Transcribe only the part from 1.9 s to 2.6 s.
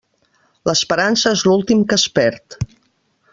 que es perd.